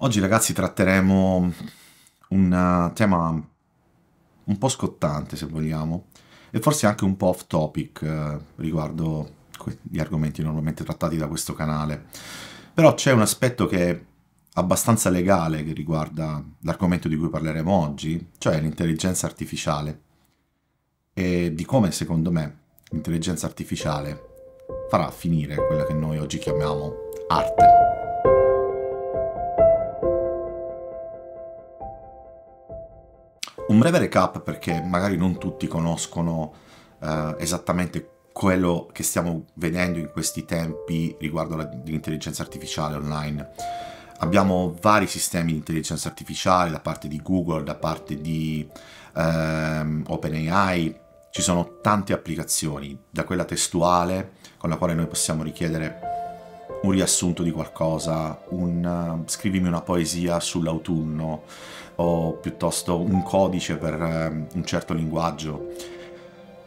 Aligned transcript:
Oggi 0.00 0.20
ragazzi 0.20 0.52
tratteremo 0.52 1.52
un 2.28 2.90
tema 2.94 3.48
un 4.44 4.58
po' 4.58 4.68
scottante 4.68 5.34
se 5.34 5.46
vogliamo 5.46 6.06
e 6.52 6.60
forse 6.60 6.86
anche 6.86 7.02
un 7.02 7.16
po' 7.16 7.26
off 7.26 7.46
topic 7.48 8.02
eh, 8.02 8.38
riguardo 8.56 9.34
gli 9.82 9.98
argomenti 9.98 10.40
normalmente 10.40 10.84
trattati 10.84 11.16
da 11.16 11.26
questo 11.26 11.52
canale. 11.52 12.06
Però 12.72 12.94
c'è 12.94 13.10
un 13.10 13.22
aspetto 13.22 13.66
che 13.66 13.90
è 13.90 14.04
abbastanza 14.52 15.10
legale 15.10 15.64
che 15.64 15.72
riguarda 15.72 16.44
l'argomento 16.60 17.08
di 17.08 17.16
cui 17.16 17.28
parleremo 17.28 17.72
oggi, 17.72 18.30
cioè 18.38 18.60
l'intelligenza 18.60 19.26
artificiale 19.26 20.02
e 21.12 21.52
di 21.52 21.64
come 21.64 21.90
secondo 21.90 22.30
me 22.30 22.58
l'intelligenza 22.90 23.46
artificiale 23.46 24.26
farà 24.88 25.10
finire 25.10 25.56
quella 25.56 25.84
che 25.84 25.92
noi 25.92 26.18
oggi 26.18 26.38
chiamiamo 26.38 26.92
arte. 27.26 27.97
Un 33.68 33.78
breve 33.78 33.98
recap 33.98 34.40
perché 34.40 34.82
magari 34.82 35.18
non 35.18 35.38
tutti 35.38 35.66
conoscono 35.66 36.54
uh, 37.00 37.34
esattamente 37.36 38.12
quello 38.32 38.88
che 38.92 39.02
stiamo 39.02 39.44
vedendo 39.54 39.98
in 39.98 40.10
questi 40.10 40.46
tempi 40.46 41.14
riguardo 41.18 41.54
all'intelligenza 41.54 42.42
artificiale 42.42 42.96
online. 42.96 43.50
Abbiamo 44.20 44.74
vari 44.80 45.06
sistemi 45.06 45.52
di 45.52 45.58
intelligenza 45.58 46.08
artificiale 46.08 46.70
da 46.70 46.80
parte 46.80 47.08
di 47.08 47.20
Google, 47.22 47.62
da 47.62 47.74
parte 47.74 48.18
di 48.18 48.66
um, 49.14 50.02
OpenAI, 50.06 51.00
ci 51.30 51.42
sono 51.42 51.78
tante 51.82 52.14
applicazioni, 52.14 52.98
da 53.10 53.24
quella 53.24 53.44
testuale 53.44 54.32
con 54.56 54.70
la 54.70 54.76
quale 54.76 54.94
noi 54.94 55.08
possiamo 55.08 55.42
richiedere 55.42 56.27
un 56.82 56.90
riassunto 56.90 57.42
di 57.42 57.50
qualcosa, 57.50 58.40
un 58.50 59.22
uh, 59.24 59.28
scrivimi 59.28 59.68
una 59.68 59.80
poesia 59.80 60.38
sull'autunno 60.38 61.42
o 61.96 62.32
piuttosto 62.34 63.00
un 63.00 63.22
codice 63.22 63.76
per 63.76 64.00
uh, 64.00 64.56
un 64.56 64.64
certo 64.64 64.94
linguaggio 64.94 65.72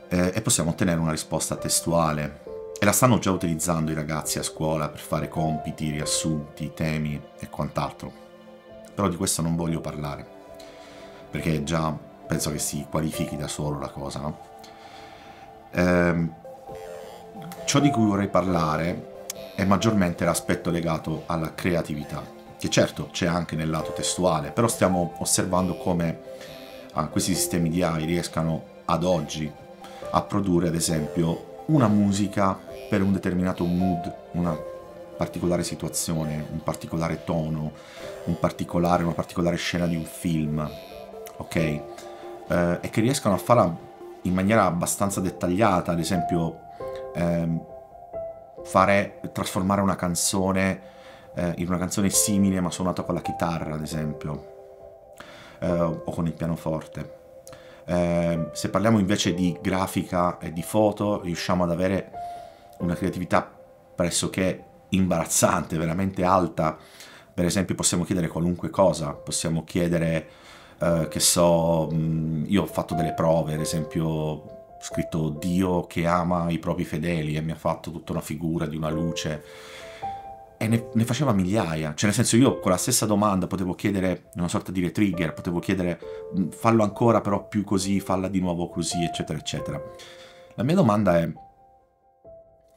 eh, 0.09 0.31
e 0.35 0.41
possiamo 0.41 0.71
ottenere 0.71 0.99
una 0.99 1.11
risposta 1.11 1.55
testuale. 1.55 2.43
E 2.77 2.85
la 2.85 2.91
stanno 2.91 3.19
già 3.19 3.31
utilizzando 3.31 3.91
i 3.91 3.95
ragazzi 3.95 4.39
a 4.39 4.43
scuola 4.43 4.89
per 4.89 4.99
fare 4.99 5.29
compiti, 5.29 5.91
riassunti, 5.91 6.73
temi 6.73 7.21
e 7.39 7.49
quant'altro. 7.49 8.11
Però 8.93 9.07
di 9.07 9.15
questo 9.15 9.41
non 9.41 9.55
voglio 9.55 9.79
parlare, 9.79 10.25
perché 11.29 11.63
già 11.63 11.95
penso 12.27 12.51
che 12.51 12.57
si 12.57 12.85
qualifichi 12.89 13.37
da 13.37 13.47
solo 13.47 13.79
la 13.79 13.89
cosa, 13.89 14.19
no? 14.19 14.39
Eh, 15.71 16.29
ciò 17.65 17.79
di 17.79 17.89
cui 17.91 18.05
vorrei 18.05 18.27
parlare 18.27 19.10
è 19.61 19.65
maggiormente 19.65 20.25
l'aspetto 20.25 20.71
legato 20.71 21.21
alla 21.27 21.53
creatività, 21.53 22.23
che 22.57 22.67
certo 22.69 23.09
c'è 23.11 23.27
anche 23.27 23.55
nel 23.55 23.69
lato 23.69 23.91
testuale, 23.91 24.49
però 24.49 24.67
stiamo 24.67 25.13
osservando 25.19 25.77
come 25.77 26.19
ah, 26.93 27.05
questi 27.09 27.35
sistemi 27.35 27.69
di 27.69 27.83
AI 27.83 28.05
riescano 28.05 28.63
ad 28.85 29.03
oggi 29.03 29.51
a 30.13 30.21
produrre 30.23 30.69
ad 30.69 30.73
esempio 30.73 31.63
una 31.67 31.87
musica 31.87 32.57
per 32.89 33.03
un 33.03 33.13
determinato 33.13 33.63
mood, 33.63 34.11
una 34.31 34.57
particolare 35.15 35.63
situazione, 35.63 36.43
un 36.51 36.63
particolare 36.63 37.23
tono, 37.23 37.71
un 38.23 38.39
particolare, 38.39 39.03
una 39.03 39.13
particolare 39.13 39.57
scena 39.57 39.85
di 39.85 39.95
un 39.95 40.05
film, 40.05 40.67
ok? 41.37 41.55
Eh, 41.55 41.83
e 42.81 42.89
che 42.89 42.99
riescano 42.99 43.35
a 43.35 43.37
farla 43.37 43.77
in 44.23 44.33
maniera 44.33 44.65
abbastanza 44.65 45.21
dettagliata, 45.21 45.91
ad 45.91 45.99
esempio 45.99 46.61
ehm, 47.13 47.70
fare, 48.63 49.19
trasformare 49.33 49.81
una 49.81 49.95
canzone 49.95 50.89
eh, 51.35 51.53
in 51.57 51.67
una 51.67 51.77
canzone 51.77 52.09
simile 52.09 52.59
ma 52.59 52.71
suonata 52.71 53.03
con 53.03 53.15
la 53.15 53.21
chitarra, 53.21 53.75
ad 53.75 53.81
esempio, 53.81 55.13
eh, 55.59 55.71
o 55.71 56.11
con 56.11 56.27
il 56.27 56.33
pianoforte. 56.33 57.19
Eh, 57.85 58.49
se 58.53 58.69
parliamo 58.69 58.99
invece 58.99 59.33
di 59.33 59.57
grafica 59.61 60.37
e 60.37 60.53
di 60.53 60.61
foto, 60.61 61.21
riusciamo 61.21 61.63
ad 61.63 61.71
avere 61.71 62.11
una 62.79 62.95
creatività 62.95 63.49
pressoché 63.95 64.63
imbarazzante, 64.89 65.77
veramente 65.77 66.23
alta. 66.23 66.77
Per 67.33 67.45
esempio 67.45 67.75
possiamo 67.75 68.03
chiedere 68.03 68.27
qualunque 68.27 68.69
cosa, 68.69 69.13
possiamo 69.13 69.63
chiedere, 69.63 70.29
eh, 70.79 71.07
che 71.09 71.19
so, 71.19 71.87
mh, 71.89 72.45
io 72.47 72.63
ho 72.63 72.67
fatto 72.67 72.93
delle 72.93 73.13
prove, 73.13 73.53
ad 73.53 73.61
esempio 73.61 74.60
scritto 74.81 75.29
Dio 75.29 75.85
che 75.85 76.07
ama 76.07 76.49
i 76.49 76.59
propri 76.59 76.83
fedeli 76.83 77.35
e 77.35 77.41
mi 77.41 77.51
ha 77.51 77.55
fatto 77.55 77.91
tutta 77.91 78.13
una 78.13 78.21
figura 78.21 78.65
di 78.65 78.75
una 78.75 78.89
luce 78.89 79.43
e 80.57 80.67
ne, 80.67 80.89
ne, 80.93 81.05
faceva 81.05 81.33
migliaia, 81.33 81.95
cioè 81.95 82.05
nel 82.05 82.13
senso 82.13 82.35
io 82.35 82.59
con 82.59 82.69
la 82.69 82.77
stessa 82.77 83.07
domanda 83.07 83.47
potevo 83.47 83.73
chiedere 83.73 84.29
una 84.35 84.47
sorta 84.47 84.71
di 84.71 84.79
retrigger, 84.79 85.33
potevo 85.33 85.57
chiedere 85.57 85.99
fallo 86.51 86.83
ancora 86.83 87.19
però 87.19 87.47
più 87.47 87.63
così, 87.63 87.99
falla 87.99 88.27
di 88.27 88.39
nuovo 88.39 88.69
così, 88.69 89.03
eccetera, 89.03 89.39
eccetera. 89.39 89.81
La 90.53 90.63
mia 90.63 90.75
domanda 90.75 91.17
è, 91.17 91.31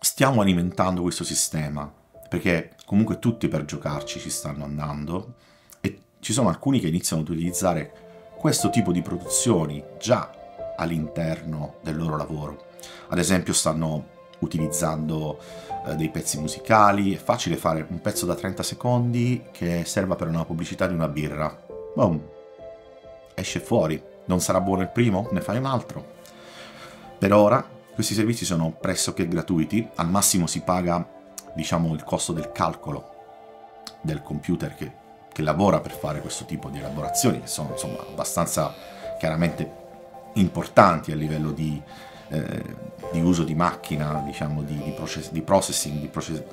stiamo 0.00 0.40
alimentando 0.40 1.02
questo 1.02 1.24
sistema? 1.24 1.92
Perché 2.26 2.74
comunque 2.86 3.18
tutti 3.18 3.48
per 3.48 3.66
giocarci 3.66 4.18
ci 4.18 4.30
stanno 4.30 4.64
andando 4.64 5.34
e 5.82 5.98
ci 6.20 6.32
sono 6.32 6.48
alcuni 6.48 6.80
che 6.80 6.88
iniziano 6.88 7.20
ad 7.20 7.28
utilizzare 7.28 7.92
questo 8.38 8.70
tipo 8.70 8.92
di 8.92 9.02
produzioni 9.02 9.84
già 9.98 10.43
all'interno 10.76 11.74
del 11.82 11.96
loro 11.96 12.16
lavoro. 12.16 12.66
Ad 13.08 13.18
esempio 13.18 13.52
stanno 13.52 14.12
utilizzando 14.40 15.38
eh, 15.86 15.94
dei 15.94 16.10
pezzi 16.10 16.38
musicali, 16.38 17.14
è 17.14 17.18
facile 17.18 17.56
fare 17.56 17.86
un 17.88 18.00
pezzo 18.00 18.26
da 18.26 18.34
30 18.34 18.62
secondi 18.62 19.44
che 19.52 19.84
serva 19.84 20.16
per 20.16 20.28
una 20.28 20.44
pubblicità 20.44 20.86
di 20.86 20.94
una 20.94 21.08
birra. 21.08 21.56
Boom, 21.94 22.20
esce 23.34 23.60
fuori. 23.60 24.02
Non 24.26 24.40
sarà 24.40 24.60
buono 24.60 24.82
il 24.82 24.88
primo? 24.88 25.28
Ne 25.32 25.40
fai 25.40 25.58
un 25.58 25.66
altro. 25.66 26.12
Per 27.18 27.32
ora 27.32 27.66
questi 27.94 28.14
servizi 28.14 28.44
sono 28.44 28.70
pressoché 28.72 29.28
gratuiti, 29.28 29.88
al 29.96 30.08
massimo 30.08 30.46
si 30.46 30.62
paga 30.62 31.06
diciamo 31.54 31.94
il 31.94 32.02
costo 32.02 32.32
del 32.32 32.50
calcolo 32.50 33.12
del 34.00 34.22
computer 34.22 34.74
che, 34.74 34.90
che 35.32 35.42
lavora 35.42 35.80
per 35.80 35.92
fare 35.92 36.20
questo 36.20 36.44
tipo 36.44 36.68
di 36.68 36.78
elaborazioni, 36.78 37.40
che 37.40 37.46
sono 37.46 37.70
insomma 37.70 38.00
abbastanza 38.00 38.74
chiaramente 39.18 39.83
importanti 40.34 41.12
a 41.12 41.16
livello 41.16 41.50
di, 41.50 41.80
eh, 42.28 42.64
di 43.12 43.20
uso 43.20 43.44
di 43.44 43.54
macchina, 43.54 44.22
diciamo, 44.24 44.62
di, 44.62 44.76
di, 44.82 44.90
process- 44.90 45.30
di 45.30 45.42
processing, 45.42 46.00
di, 46.00 46.08
process- 46.08 46.44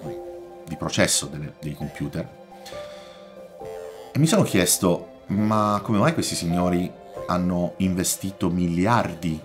di 0.65 0.75
processo 0.75 1.27
delle, 1.27 1.53
dei 1.59 1.73
computer. 1.73 2.27
E 4.13 4.19
mi 4.19 4.27
sono 4.27 4.43
chiesto, 4.43 5.21
ma 5.27 5.79
come 5.83 5.97
mai 5.97 6.13
questi 6.13 6.35
signori 6.35 6.91
hanno 7.27 7.73
investito 7.77 8.49
miliardi? 8.49 9.39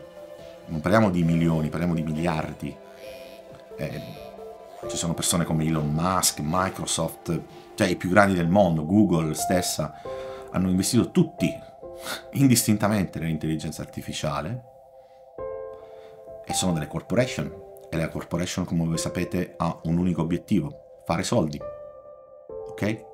Non 0.66 0.80
parliamo 0.80 1.10
di 1.10 1.22
milioni, 1.22 1.68
parliamo 1.68 1.94
di 1.94 2.02
miliardi. 2.02 2.76
Eh, 3.76 4.02
ci 4.88 4.96
sono 4.96 5.14
persone 5.14 5.44
come 5.44 5.64
Elon 5.64 5.88
Musk, 5.92 6.40
Microsoft, 6.42 7.40
cioè 7.74 7.88
i 7.88 7.96
più 7.96 8.08
grandi 8.08 8.34
del 8.34 8.48
mondo, 8.48 8.84
Google 8.84 9.34
stessa, 9.34 10.00
hanno 10.50 10.68
investito 10.68 11.10
tutti 11.10 11.52
indistintamente 12.32 13.18
nell'intelligenza 13.18 13.82
artificiale 13.82 14.64
e 16.44 16.52
sono 16.52 16.72
delle 16.72 16.86
corporation 16.86 17.64
e 17.90 17.96
la 17.96 18.08
corporation 18.08 18.64
come 18.64 18.84
voi 18.84 18.98
sapete 18.98 19.54
ha 19.56 19.80
un 19.84 19.98
unico 19.98 20.22
obiettivo, 20.22 21.02
fare 21.04 21.22
soldi. 21.22 21.60
Ok? 22.68 23.04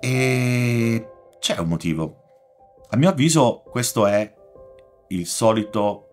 E 0.00 1.08
c'è 1.38 1.58
un 1.58 1.68
motivo. 1.68 2.16
A 2.90 2.96
mio 2.96 3.10
avviso 3.10 3.62
questo 3.70 4.06
è 4.06 4.32
il 5.08 5.26
solito 5.26 6.08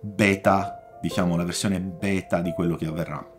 beta, 0.00 0.98
diciamo 1.00 1.36
la 1.36 1.44
versione 1.44 1.80
beta 1.80 2.40
di 2.40 2.52
quello 2.52 2.76
che 2.76 2.86
avverrà. 2.86 3.30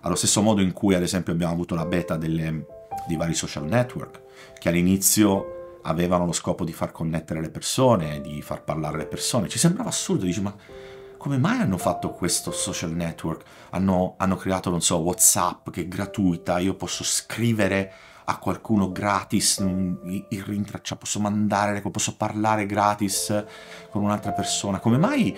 Allo 0.00 0.14
stesso 0.14 0.42
modo 0.42 0.60
in 0.60 0.72
cui 0.72 0.94
ad 0.94 1.02
esempio 1.02 1.32
abbiamo 1.32 1.52
avuto 1.52 1.74
la 1.74 1.84
beta 1.84 2.16
delle 2.16 2.66
di 3.06 3.16
vari 3.16 3.34
social 3.34 3.64
network, 3.64 4.20
che 4.58 4.68
all'inizio 4.68 5.80
avevano 5.82 6.26
lo 6.26 6.32
scopo 6.32 6.64
di 6.64 6.72
far 6.72 6.92
connettere 6.92 7.40
le 7.40 7.50
persone, 7.50 8.20
di 8.20 8.42
far 8.42 8.62
parlare 8.62 8.98
le 8.98 9.06
persone. 9.06 9.48
Ci 9.48 9.58
sembrava 9.58 9.88
assurdo, 9.88 10.24
dici 10.24 10.40
ma 10.40 10.54
come 11.16 11.38
mai 11.38 11.58
hanno 11.60 11.78
fatto 11.78 12.10
questo 12.10 12.52
social 12.52 12.92
network? 12.92 13.44
Hanno, 13.70 14.14
hanno 14.18 14.36
creato, 14.36 14.70
non 14.70 14.80
so, 14.80 14.98
Whatsapp 14.98 15.70
che 15.70 15.82
è 15.82 15.88
gratuita, 15.88 16.58
io 16.58 16.74
posso 16.74 17.02
scrivere 17.04 17.92
a 18.24 18.38
qualcuno 18.38 18.92
gratis, 18.92 19.60
mm, 19.62 19.94
il 20.28 20.42
rintraccia, 20.42 20.96
posso 20.96 21.18
mandare, 21.18 21.80
posso 21.80 22.14
parlare 22.16 22.66
gratis 22.66 23.44
con 23.90 24.02
un'altra 24.02 24.32
persona. 24.32 24.78
Come 24.78 24.98
mai 24.98 25.36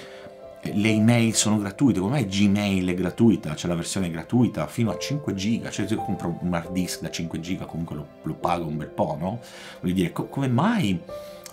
le 0.63 0.91
email 0.91 1.35
sono 1.35 1.59
gratuite, 1.59 2.01
come 2.01 2.13
mai 2.13 2.27
Gmail 2.27 2.87
è 2.89 2.95
gratuita, 2.95 3.55
c'è 3.55 3.67
la 3.67 3.75
versione 3.75 4.11
gratuita 4.11 4.67
fino 4.67 4.91
a 4.91 4.99
5 4.99 5.35
giga, 5.35 5.71
cioè 5.71 5.87
se 5.87 5.95
io 5.95 6.03
compro 6.03 6.39
un 6.41 6.53
hard 6.53 6.71
disk 6.73 7.01
da 7.01 7.11
5 7.11 7.41
giga 7.41 7.65
comunque 7.65 7.97
lo, 7.97 8.07
lo 8.23 8.35
pago 8.35 8.67
un 8.67 8.77
bel 8.77 8.89
po', 8.89 9.17
no? 9.19 9.41
Voglio 9.81 9.95
dire, 9.95 10.13
co- 10.13 10.27
come 10.27 10.49
mai 10.49 11.01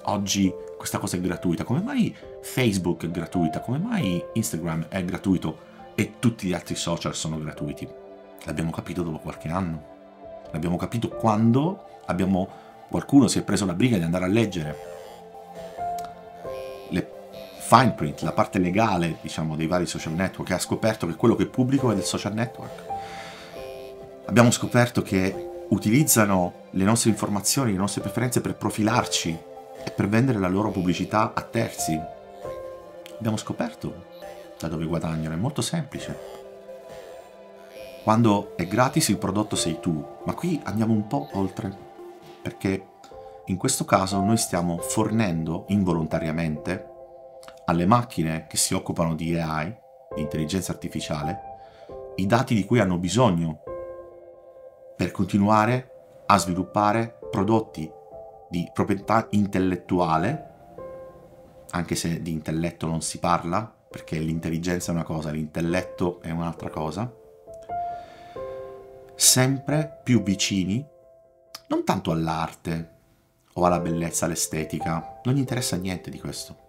oggi 0.04 0.54
questa 0.78 0.98
cosa 1.00 1.16
è 1.16 1.22
gratuita? 1.22 1.64
Come 1.64 1.82
mai 1.82 2.14
Facebook 2.42 3.06
è 3.06 3.10
gratuita? 3.10 3.62
Come 3.62 3.78
mai 3.78 4.22
Instagram 4.34 4.88
è 4.90 5.04
gratuito 5.06 5.66
e 5.96 6.14
tutti 6.20 6.48
gli 6.48 6.54
altri 6.54 6.76
social 6.76 7.16
sono 7.16 7.40
gratuiti? 7.40 7.88
L'abbiamo 8.44 8.72
capito 8.72 9.04
dopo 9.04 9.20
qualche 9.20 9.48
anno. 9.48 9.96
L'abbiamo 10.52 10.78
capito 10.78 11.10
quando 11.10 12.02
abbiamo, 12.06 12.48
qualcuno 12.90 13.28
si 13.28 13.40
è 13.40 13.44
preso 13.44 13.66
la 13.66 13.74
briga 13.74 13.98
di 13.98 14.04
andare 14.04 14.26
a 14.26 14.30
leggere 14.30 14.66
le 14.70 14.97
fine 17.68 17.92
print, 17.92 18.22
la 18.22 18.32
parte 18.32 18.60
legale, 18.60 19.18
diciamo, 19.22 19.58
dei 19.58 19.68
vari 19.68 19.86
social 19.86 20.14
network 20.14 20.52
e 20.52 20.54
ha 20.54 20.60
scoperto 20.60 21.06
che 21.06 21.16
quello 21.16 21.36
che 21.36 21.48
pubblico 21.48 21.92
è 21.92 21.96
del 21.96 22.06
social 22.06 22.34
network. 22.34 22.86
Abbiamo 24.28 24.52
scoperto 24.52 25.02
che 25.02 25.66
utilizzano 25.68 26.54
le 26.70 26.86
nostre 26.86 27.10
informazioni, 27.10 27.74
le 27.74 27.78
nostre 27.78 28.00
preferenze 28.00 28.40
per 28.40 28.56
profilarci 28.56 29.38
e 29.84 29.92
per 29.92 30.08
vendere 30.08 30.40
la 30.40 30.48
loro 30.48 30.72
pubblicità 30.72 31.34
a 31.34 31.42
terzi. 31.42 32.00
Abbiamo 33.18 33.36
scoperto 33.36 34.06
da 34.58 34.70
dove 34.70 34.86
guadagnano, 34.86 35.36
è 35.36 35.38
molto 35.38 35.62
semplice. 35.62 36.18
Quando 38.02 38.56
è 38.56 38.66
gratis 38.66 39.10
il 39.10 39.18
prodotto 39.18 39.58
sei 39.58 39.82
tu, 39.82 40.02
ma 40.24 40.34
qui 40.34 40.58
andiamo 40.64 40.94
un 40.94 41.06
po' 41.06 41.28
oltre, 41.34 41.76
perché 42.42 42.86
in 43.48 43.58
questo 43.58 43.84
caso 43.84 44.22
noi 44.22 44.38
stiamo 44.38 44.78
fornendo 44.78 45.66
involontariamente 45.68 46.96
alle 47.70 47.86
macchine 47.86 48.48
che 48.48 48.58
si 48.58 48.74
occupano 48.74 49.16
di 49.16 49.38
AI, 49.38 49.76
di 50.16 50.22
intelligenza 50.22 50.72
artificiale, 50.72 51.40
i 52.16 52.26
dati 52.26 52.56
di 52.56 52.66
cui 52.66 52.80
hanno 52.80 52.98
bisogno 52.98 53.62
per 54.96 55.12
continuare 55.12 55.92
a 56.26 56.38
sviluppare 56.38 57.20
prodotti 57.30 57.90
di 58.50 58.70
proprietà 58.74 59.28
intellettuale, 59.32 60.46
anche 61.72 61.96
se 61.96 62.22
di 62.22 62.32
intelletto 62.32 62.88
non 62.88 63.02
si 63.02 63.20
parla, 63.20 63.72
perché 63.90 64.18
l'intelligenza 64.18 64.92
è 64.92 64.96
una 64.96 65.04
cosa, 65.04 65.32
l'intelletto 65.32 66.22
è 66.22 66.32
un'altra 66.32 66.70
cosa, 66.70 67.14
sempre 69.16 70.00
più 70.04 70.24
vicini, 70.24 70.86
non 71.68 71.84
tanto 71.84 72.12
all'arte 72.12 72.96
o 73.54 73.66
alla 73.66 73.80
bellezza, 73.80 74.26
all'estetica, 74.26 75.20
non 75.24 75.36
gli 75.36 75.40
interessa 75.40 75.76
niente 75.76 76.10
di 76.10 76.20
questo, 76.20 76.67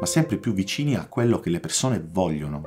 ma 0.00 0.06
sempre 0.06 0.38
più 0.38 0.54
vicini 0.54 0.96
a 0.96 1.06
quello 1.06 1.38
che 1.38 1.50
le 1.50 1.60
persone 1.60 2.02
vogliono. 2.02 2.62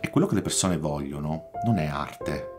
E 0.00 0.10
quello 0.10 0.26
che 0.26 0.34
le 0.34 0.42
persone 0.42 0.78
vogliono 0.78 1.50
non 1.64 1.78
è 1.78 1.86
arte 1.86 2.50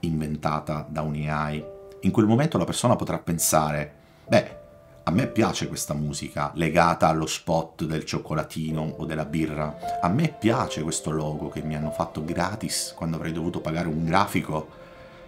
inventata 0.00 0.86
da 0.88 1.02
un 1.02 1.14
AI. 1.14 1.64
In 2.00 2.10
quel 2.10 2.26
momento 2.26 2.56
la 2.56 2.64
persona 2.64 2.96
potrà 2.96 3.18
pensare, 3.18 3.92
beh, 4.26 4.64
a 5.04 5.10
me 5.10 5.28
piace 5.28 5.68
questa 5.68 5.94
musica 5.94 6.50
legata 6.54 7.08
allo 7.08 7.26
spot 7.26 7.84
del 7.84 8.04
cioccolatino 8.04 8.94
o 8.96 9.04
della 9.04 9.26
birra. 9.26 10.00
A 10.00 10.08
me 10.08 10.34
piace 10.36 10.82
questo 10.82 11.10
logo 11.10 11.48
che 11.48 11.62
mi 11.62 11.76
hanno 11.76 11.90
fatto 11.90 12.24
gratis 12.24 12.92
quando 12.96 13.16
avrei 13.16 13.32
dovuto 13.32 13.60
pagare 13.60 13.86
un 13.86 14.04
grafico 14.04 14.84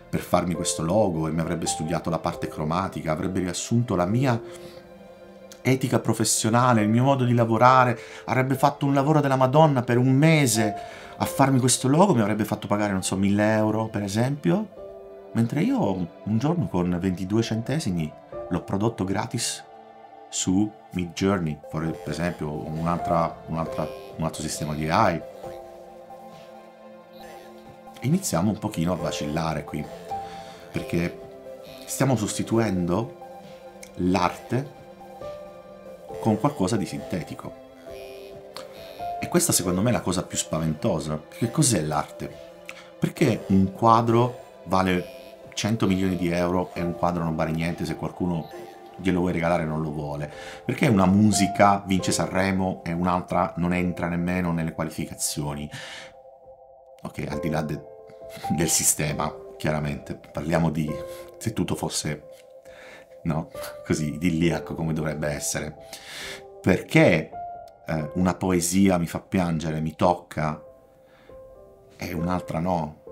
per 0.08 0.20
farmi 0.20 0.54
questo 0.54 0.82
logo 0.82 1.28
e 1.28 1.30
mi 1.30 1.40
avrebbe 1.40 1.66
studiato 1.66 2.08
la 2.08 2.18
parte 2.18 2.48
cromatica, 2.48 3.12
avrebbe 3.12 3.40
riassunto 3.40 3.94
la 3.94 4.06
mia 4.06 4.40
etica 5.70 5.98
professionale, 5.98 6.82
il 6.82 6.88
mio 6.88 7.04
modo 7.04 7.24
di 7.24 7.34
lavorare, 7.34 7.98
avrebbe 8.24 8.54
fatto 8.54 8.86
un 8.86 8.94
lavoro 8.94 9.20
della 9.20 9.36
Madonna 9.36 9.82
per 9.82 9.98
un 9.98 10.10
mese 10.10 10.74
a 11.16 11.24
farmi 11.24 11.58
questo 11.58 11.88
logo, 11.88 12.14
mi 12.14 12.20
avrebbe 12.20 12.44
fatto 12.44 12.66
pagare, 12.66 12.92
non 12.92 13.02
so, 13.02 13.16
1000 13.16 13.54
euro 13.54 13.88
per 13.88 14.02
esempio, 14.02 14.68
mentre 15.32 15.62
io 15.62 15.94
un 15.94 16.38
giorno 16.38 16.68
con 16.68 16.96
22 16.98 17.42
centesimi 17.42 18.12
l'ho 18.48 18.62
prodotto 18.62 19.04
gratis 19.04 19.64
su 20.28 20.70
Mid 20.90 21.12
Journey, 21.12 21.58
per 21.70 22.00
esempio 22.06 22.50
un, 22.50 22.78
un'altra, 22.78 23.36
un 23.46 23.56
altro 23.58 24.42
sistema 24.42 24.74
di 24.74 24.88
AI. 24.88 25.20
Iniziamo 28.02 28.50
un 28.50 28.58
pochino 28.58 28.92
a 28.92 28.96
vacillare 28.96 29.64
qui, 29.64 29.84
perché 30.70 31.20
stiamo 31.84 32.16
sostituendo 32.16 33.16
l'arte 33.96 34.76
con 36.20 36.38
qualcosa 36.38 36.76
di 36.76 36.86
sintetico. 36.86 37.66
E 39.20 39.28
questa 39.28 39.52
secondo 39.52 39.80
me 39.80 39.90
è 39.90 39.92
la 39.92 40.00
cosa 40.00 40.22
più 40.22 40.36
spaventosa. 40.36 41.20
Che 41.28 41.50
cos'è 41.50 41.80
l'arte? 41.80 42.46
Perché 42.98 43.44
un 43.48 43.72
quadro 43.72 44.62
vale 44.64 45.16
100 45.54 45.86
milioni 45.86 46.16
di 46.16 46.30
euro 46.30 46.70
e 46.74 46.82
un 46.82 46.94
quadro 46.94 47.24
non 47.24 47.34
vale 47.34 47.50
niente 47.50 47.84
se 47.84 47.96
qualcuno 47.96 48.48
glielo 48.96 49.20
vuoi 49.20 49.32
regalare 49.32 49.64
non 49.64 49.82
lo 49.82 49.90
vuole? 49.90 50.30
Perché 50.64 50.86
una 50.86 51.06
musica 51.06 51.82
vince 51.86 52.12
Sanremo 52.12 52.82
e 52.84 52.92
un'altra 52.92 53.54
non 53.56 53.72
entra 53.72 54.08
nemmeno 54.08 54.52
nelle 54.52 54.72
qualificazioni? 54.72 55.68
Ok, 57.02 57.26
al 57.28 57.40
di 57.40 57.50
là 57.50 57.62
de- 57.62 57.82
del 58.56 58.68
sistema, 58.68 59.32
chiaramente, 59.56 60.14
parliamo 60.32 60.70
di 60.70 60.90
se 61.38 61.52
tutto 61.52 61.74
fosse 61.74 62.27
no? 63.22 63.50
Così 63.84 64.14
idilliaco 64.14 64.74
come 64.74 64.92
dovrebbe 64.92 65.28
essere. 65.28 65.76
Perché 66.60 67.30
eh, 67.86 68.10
una 68.14 68.34
poesia 68.34 68.98
mi 68.98 69.06
fa 69.06 69.20
piangere, 69.20 69.80
mi 69.80 69.94
tocca 69.94 70.62
e 71.96 72.12
un'altra 72.12 72.58
no? 72.58 73.02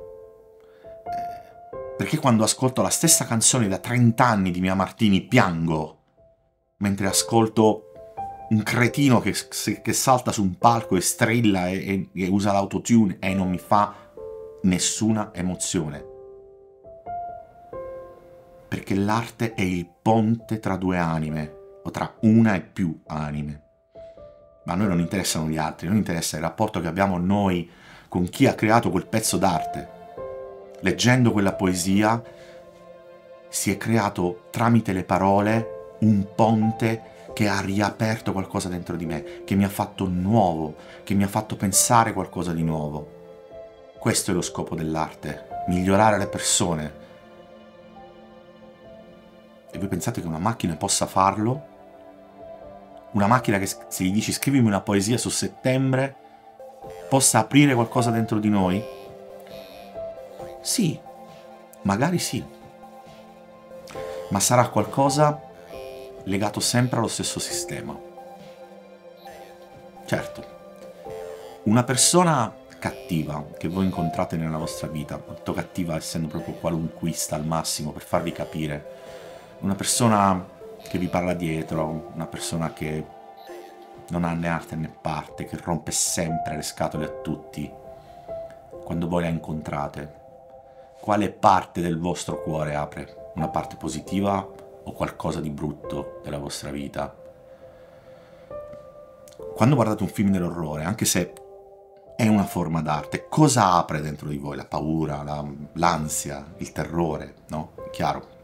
Eh, 1.04 1.94
perché 1.96 2.18
quando 2.18 2.44
ascolto 2.44 2.82
la 2.82 2.90
stessa 2.90 3.24
canzone 3.24 3.68
da 3.68 3.78
30 3.78 4.24
anni 4.24 4.50
di 4.50 4.60
Mia 4.60 4.74
Martini 4.74 5.22
piango, 5.22 5.98
mentre 6.78 7.06
ascolto 7.06 7.92
un 8.50 8.62
cretino 8.62 9.20
che, 9.20 9.34
che 9.82 9.92
salta 9.92 10.30
su 10.30 10.42
un 10.42 10.56
palco 10.56 10.96
e 10.96 11.00
strilla 11.00 11.68
e, 11.68 12.08
e, 12.12 12.24
e 12.24 12.28
usa 12.28 12.52
l'autotune 12.52 13.16
e 13.18 13.34
non 13.34 13.48
mi 13.48 13.58
fa 13.58 13.94
nessuna 14.62 15.30
emozione? 15.34 16.14
Perché 18.68 18.94
l'arte 18.94 19.54
è 19.54 19.62
il 19.62 19.88
ponte 20.02 20.58
tra 20.58 20.76
due 20.76 20.98
anime, 20.98 21.56
o 21.86 21.90
tra 21.90 22.16
una 22.20 22.54
e 22.54 22.60
più 22.60 23.00
anime. 23.06 23.62
Ma 24.64 24.72
a 24.72 24.76
noi 24.76 24.88
non 24.88 24.98
interessano 24.98 25.48
gli 25.48 25.56
altri, 25.56 25.86
non 25.86 25.96
interessa 25.96 26.36
il 26.36 26.42
rapporto 26.42 26.80
che 26.80 26.88
abbiamo 26.88 27.18
noi 27.18 27.70
con 28.08 28.28
chi 28.28 28.46
ha 28.46 28.54
creato 28.54 28.90
quel 28.90 29.06
pezzo 29.06 29.36
d'arte. 29.36 29.94
Leggendo 30.80 31.30
quella 31.30 31.52
poesia 31.52 32.20
si 33.48 33.70
è 33.70 33.76
creato 33.76 34.48
tramite 34.50 34.92
le 34.92 35.04
parole 35.04 35.94
un 36.00 36.26
ponte 36.34 37.14
che 37.32 37.48
ha 37.48 37.60
riaperto 37.60 38.32
qualcosa 38.32 38.68
dentro 38.68 38.96
di 38.96 39.06
me, 39.06 39.42
che 39.44 39.54
mi 39.54 39.64
ha 39.64 39.68
fatto 39.68 40.08
nuovo, 40.08 40.74
che 41.04 41.14
mi 41.14 41.22
ha 41.22 41.28
fatto 41.28 41.54
pensare 41.54 42.12
qualcosa 42.12 42.52
di 42.52 42.62
nuovo. 42.62 43.14
Questo 43.98 44.30
è 44.30 44.34
lo 44.34 44.42
scopo 44.42 44.74
dell'arte, 44.74 45.46
migliorare 45.68 46.18
le 46.18 46.26
persone, 46.26 47.04
e 49.70 49.78
voi 49.78 49.88
pensate 49.88 50.20
che 50.20 50.26
una 50.26 50.38
macchina 50.38 50.76
possa 50.76 51.06
farlo? 51.06 51.75
Una 53.12 53.26
macchina 53.26 53.58
che 53.58 53.66
se 53.66 54.04
gli 54.04 54.12
dici 54.12 54.32
scrivimi 54.32 54.66
una 54.66 54.80
poesia 54.80 55.18
su 55.18 55.28
settembre 55.30 56.14
possa 57.08 57.40
aprire 57.40 57.75
qualcosa 57.75 58.11
dentro 58.11 58.38
di 58.38 58.49
noi? 58.49 58.85
Sì, 60.61 60.99
magari 61.82 62.18
sì. 62.18 62.44
Ma 64.30 64.40
sarà 64.40 64.68
qualcosa 64.68 65.40
legato 66.25 66.61
sempre 66.61 66.99
allo 66.99 67.08
stesso 67.08 67.38
sistema. 67.38 67.96
Certo, 70.04 70.44
una 71.64 71.85
persona 71.85 72.54
cattiva 72.78 73.44
che 73.58 73.68
voi 73.68 73.87
incontrate 73.87 74.37
nella 74.37 74.58
vostra 74.58 74.87
vita, 74.87 75.20
molto 75.25 75.52
cattiva 75.52 75.96
essendo 75.96 76.28
proprio 76.28 76.54
qualunquista 76.54 77.35
al 77.35 77.44
massimo 77.44 77.90
per 77.90 78.02
farvi 78.02 78.32
capire, 78.32 78.94
una 79.60 79.75
persona 79.75 80.44
che 80.88 80.98
vi 80.98 81.08
parla 81.08 81.34
dietro, 81.34 82.10
una 82.14 82.26
persona 82.26 82.72
che 82.72 83.04
non 84.08 84.25
ha 84.25 84.32
né 84.32 84.48
arte 84.48 84.76
né 84.76 84.94
parte, 85.00 85.44
che 85.44 85.56
rompe 85.62 85.90
sempre 85.90 86.56
le 86.56 86.62
scatole 86.62 87.06
a 87.06 87.20
tutti, 87.22 87.70
quando 88.84 89.08
voi 89.08 89.22
la 89.22 89.28
incontrate, 89.28 90.14
quale 91.00 91.30
parte 91.30 91.80
del 91.80 91.98
vostro 91.98 92.40
cuore 92.42 92.75
apre? 92.75 93.32
Una 93.34 93.48
parte 93.48 93.76
positiva 93.76 94.46
o 94.84 94.92
qualcosa 94.92 95.40
di 95.40 95.50
brutto 95.50 96.20
della 96.22 96.38
vostra 96.38 96.70
vita? 96.70 97.14
Quando 99.54 99.75
guardate 99.75 100.02
un 100.02 100.08
film 100.08 100.30
dell'orrore, 100.30 100.84
anche 100.84 101.04
se 101.04 101.32
è 102.16 102.26
una 102.28 102.44
forma 102.44 102.80
d'arte, 102.80 103.26
cosa 103.28 103.72
apre 103.72 104.00
dentro 104.00 104.28
di 104.28 104.38
voi? 104.38 104.56
La 104.56 104.64
paura, 104.64 105.22
la, 105.22 105.44
l'ansia, 105.75 106.44
il 106.58 106.72
terrore, 106.72 107.34
no? 107.48 107.72
Chiaro. 107.90 108.36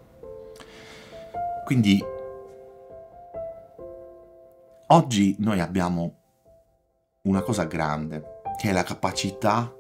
Quindi 1.64 2.04
oggi 4.88 5.36
noi 5.38 5.60
abbiamo 5.60 6.16
una 7.22 7.42
cosa 7.42 7.64
grande, 7.64 8.40
che 8.58 8.70
è 8.70 8.72
la 8.72 8.82
capacità 8.82 9.72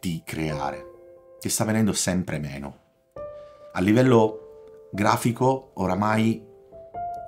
di 0.00 0.20
creare, 0.24 1.36
che 1.38 1.48
sta 1.48 1.64
venendo 1.64 1.92
sempre 1.92 2.38
meno. 2.38 2.78
A 3.72 3.80
livello 3.80 4.88
grafico, 4.90 5.70
oramai 5.74 6.44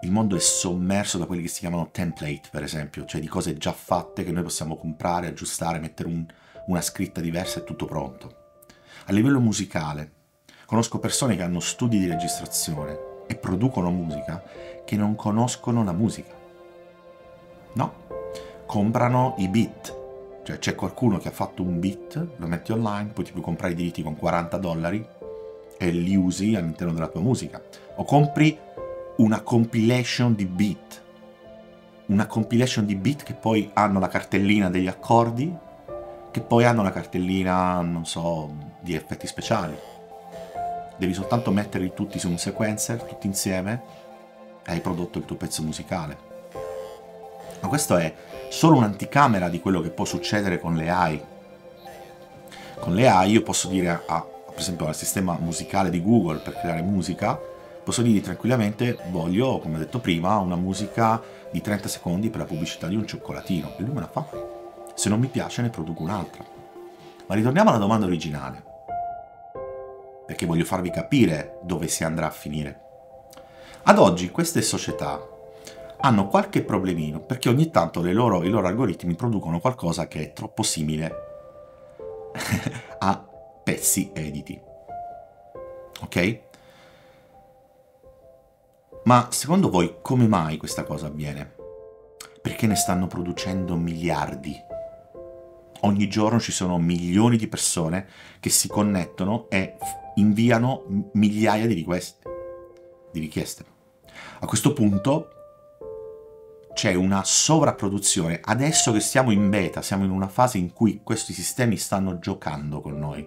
il 0.03 0.11
mondo 0.11 0.37
è 0.37 0.41
sommerso 0.41 1.17
da 1.17 1.27
quelli 1.27 1.43
che 1.43 1.49
si 1.49 1.61
chiamano 1.61 1.91
template, 1.91 2.49
per 2.51 2.65
esempio, 2.65 3.05
cioè 3.05 3.21
di 3.21 3.29
cose 3.29 3.57
già 3.57 3.73
fatte 3.73 4.25
che 4.25 4.33
noi 4.33 4.43
possiamo 4.43 4.77
comprare, 4.77 5.29
aggiustare, 5.29 5.79
mettere 5.79 6.09
un, 6.09 6.27
una 6.67 6.81
scritta 6.81 7.21
diversa 7.21 7.61
e 7.61 7.65
tutto 7.65 7.87
pronto. 7.87 8.43
A 9.07 9.13
livello 9.13 9.41
musicale, 9.41 10.13
conosco 10.67 10.99
persone 10.99 11.37
che 11.37 11.43
hanno 11.43 11.61
studi 11.61 11.99
di 11.99 12.09
registrazione 12.09 13.04
e 13.27 13.35
producono 13.37 13.91
musica 13.91 14.43
che 14.85 14.97
non 14.97 15.15
conoscono 15.15 15.85
la 15.85 15.93
musica. 15.93 16.35
No, 17.75 17.93
comprano 18.67 19.35
i 19.39 19.49
beat. 19.49 20.03
Cioè 20.43 20.59
c'è 20.59 20.75
qualcuno 20.75 21.19
che 21.19 21.29
ha 21.29 21.33
fatto 21.33 21.63
un 21.63 21.81
beat, 21.81 22.27
lo 22.37 22.47
metti 22.47 22.73
online, 22.73 23.11
poi 23.15 23.25
ti 23.25 23.33
puoi 23.33 23.43
comprare 23.43 23.73
i 23.73 23.77
diritti 23.77 24.03
con 24.03 24.17
40 24.17 24.57
dollari 24.59 25.07
e 25.79 25.91
li 25.91 26.15
usi 26.17 26.55
all'interno 26.55 26.93
della 26.93 27.09
tua 27.09 27.23
musica. 27.23 27.63
O 27.97 28.05
compri 28.05 28.59
una 29.17 29.41
compilation 29.41 30.35
di 30.35 30.45
beat. 30.45 31.03
Una 32.07 32.27
compilation 32.27 32.85
di 32.85 32.95
beat 32.95 33.23
che 33.23 33.33
poi 33.33 33.71
hanno 33.73 33.99
la 33.99 34.09
cartellina 34.09 34.69
degli 34.69 34.89
accordi, 34.89 35.57
che 36.31 36.41
poi 36.41 36.65
hanno 36.65 36.83
la 36.83 36.91
cartellina, 36.91 37.81
non 37.81 38.05
so, 38.05 38.53
di 38.81 38.95
effetti 38.95 39.27
speciali. 39.27 39.75
Devi 40.97 41.15
soltanto 41.15 41.51
metterli 41.51 41.93
tutti 41.95 42.19
su 42.19 42.29
un 42.29 42.39
sequencer, 42.39 43.03
tutti 43.03 43.27
insieme, 43.27 43.83
e 44.65 44.73
hai 44.73 44.81
prodotto 44.81 45.19
il 45.19 45.25
tuo 45.25 45.37
pezzo 45.37 45.63
musicale. 45.63 46.33
Ma 47.61 47.69
questo 47.69 47.97
è 47.97 48.15
solo 48.51 48.77
un'anticamera 48.77 49.49
di 49.49 49.61
quello 49.61 49.81
che 49.81 49.91
può 49.91 50.05
succedere 50.05 50.61
con 50.61 50.75
le 50.75 50.91
AI. 50.91 51.23
Con 52.79 52.95
le 52.95 53.09
AI 53.09 53.33
io 53.33 53.43
posso 53.43 53.69
dire 53.69 53.89
a, 53.89 54.03
a 54.07 54.21
per 54.55 54.63
esempio 54.63 54.87
al 54.87 54.95
sistema 54.95 55.37
musicale 55.41 55.91
di 55.91 56.01
Google 56.01 56.39
per 56.39 56.55
creare 56.61 56.81
musica, 56.81 57.37
posso 57.83 58.03
dire 58.03 58.21
tranquillamente 58.21 58.99
voglio, 59.11 59.59
come 59.59 59.77
ho 59.77 59.79
detto 59.79 59.99
prima, 59.99 60.39
una 60.39 60.55
musica 60.55 61.21
di 61.51 61.61
30 61.61 61.89
secondi 61.89 62.31
per 62.31 62.41
la 62.41 62.47
pubblicità 62.47 62.87
di 62.87 62.95
un 62.95 63.07
cioccolatino 63.07 63.73
e 63.77 63.83
lui 63.83 63.95
me 63.95 64.01
la 64.01 64.09
fa. 64.09 64.25
Se 64.95 65.09
non 65.09 65.19
mi 65.19 65.27
piace 65.27 65.61
ne 65.61 65.71
produco 65.71 66.03
un'altra. 66.05 66.45
Ma 67.27 67.35
ritorniamo 67.35 67.71
alla 67.71 67.79
domanda 67.79 68.07
originale, 68.07 68.63
perché 70.27 70.47
voglio 70.47 70.65
farvi 70.65 70.91
capire 70.91 71.59
dove 71.63 71.89
si 71.89 72.05
andrà 72.05 72.27
a 72.27 72.31
finire. 72.31 72.81
Ad 73.85 73.99
oggi 73.99 74.31
queste 74.31 74.63
società 74.63 75.21
hanno 76.01 76.27
qualche 76.29 76.63
problemino 76.63 77.21
perché 77.21 77.49
ogni 77.49 77.71
tanto 77.71 78.03
loro, 78.03 78.43
i 78.43 78.51
loro 78.51 78.67
algoritmi 78.67 79.15
producono 79.15 79.61
qualcosa 79.61 80.09
che 80.09 80.21
è 80.21 80.33
troppo 80.33 80.63
simile 80.63 81.15
a 82.99 83.27
pezzi 83.63 84.11
editi. 84.15 84.61
Ok? 86.03 86.41
Ma 89.05 89.29
secondo 89.31 89.69
voi 89.69 89.97
come 90.01 90.27
mai 90.27 90.57
questa 90.57 90.85
cosa 90.85 91.07
avviene? 91.09 91.55
Perché 92.41 92.67
ne 92.67 92.75
stanno 92.75 93.07
producendo 93.07 93.77
miliardi. 93.77 94.64
Ogni 95.85 96.09
giorno 96.09 96.41
ci 96.41 96.53
sono 96.53 96.79
milioni 96.79 97.37
di 97.37 97.47
persone 97.47 98.07
che 98.41 98.49
si 98.49 98.69
connettono 98.69 99.49
e 99.51 99.77
inviano 100.15 101.11
migliaia 101.13 101.67
di 101.67 101.75
richieste. 101.75 102.29
Di 103.13 103.21
richieste. 103.21 103.65
A 104.41 104.47
questo 104.47 104.73
punto 104.73 105.29
c'è 106.73 106.95
una 106.95 107.23
sovrapproduzione. 107.23 108.41
Adesso 108.43 108.93
che 108.93 109.01
siamo 109.01 109.31
in 109.31 109.49
beta, 109.51 109.83
siamo 109.83 110.05
in 110.05 110.11
una 110.11 110.29
fase 110.29 110.59
in 110.59 110.73
cui 110.73 111.01
questi 111.03 111.33
sistemi 111.33 111.77
stanno 111.77 112.19
giocando 112.19 112.81
con 112.81 112.99
noi. 112.99 113.27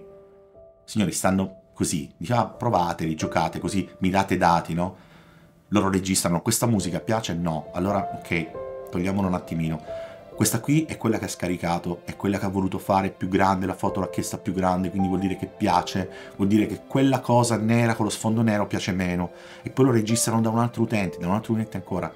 Signori, 0.84 1.12
stanno 1.12 1.62
così, 1.74 2.12
diciamo, 2.18 2.42
ah, 2.42 2.48
provateli, 2.48 3.16
giocate 3.16 3.60
così, 3.60 3.88
mi 4.00 4.10
date 4.10 4.36
dati, 4.36 4.74
no? 4.74 5.06
loro 5.70 5.90
registrano 5.90 6.42
questa 6.42 6.66
musica 6.66 7.00
piace? 7.00 7.34
No. 7.34 7.70
Allora, 7.74 8.10
ok, 8.16 8.90
togliamolo 8.90 9.28
un 9.28 9.34
attimino. 9.34 9.82
Questa 10.38 10.60
qui 10.60 10.86
è 10.86 10.98
quella 10.98 11.18
che 11.18 11.26
ha 11.26 11.30
scaricato, 11.30 12.02
è 12.06 12.16
quella 12.16 12.38
che 12.38 12.46
ha 12.46 12.50
voluto 12.50 12.78
fare 12.78 13.10
più 13.10 13.28
grande, 13.28 13.66
la 13.66 13.74
foto 13.74 14.00
l'ha 14.00 14.10
chiesta 14.12 14.38
più 14.38 14.54
grande, 14.54 14.92
quindi 14.92 15.08
vuol 15.08 15.20
dire 15.20 15.36
che 15.36 15.48
piace, 15.48 16.08
vuol 16.36 16.48
dire 16.48 16.68
che 16.68 16.82
quella 16.88 17.22
cosa 17.22 17.58
nera 17.58 17.96
con 17.96 18.06
lo 18.06 18.12
sfondo 18.12 18.44
nero 18.44 18.68
piace 18.68 18.92
meno. 18.92 19.32
E 19.64 19.72
poi 19.72 19.86
lo 19.86 19.92
registrano 19.92 20.40
da 20.40 20.50
un 20.50 20.60
altro 20.60 20.84
utente, 20.84 21.18
da 21.18 21.26
un 21.26 21.34
altro 21.34 21.54
utente 21.54 21.78
ancora. 21.78 22.14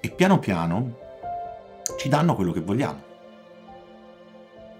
E 0.00 0.10
piano 0.10 0.38
piano 0.38 0.98
ci 1.98 2.10
danno 2.10 2.34
quello 2.34 2.52
che 2.52 2.60
vogliamo. 2.60 3.00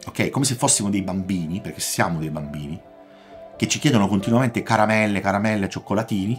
Ok? 0.08 0.28
Come 0.28 0.44
se 0.44 0.54
fossimo 0.54 0.90
dei 0.90 1.00
bambini, 1.00 1.62
perché 1.62 1.80
siamo 1.80 2.18
dei 2.18 2.28
bambini, 2.28 2.78
che 3.56 3.68
ci 3.68 3.78
chiedono 3.78 4.06
continuamente 4.06 4.62
caramelle, 4.62 5.20
caramelle, 5.20 5.70
cioccolatini, 5.70 6.38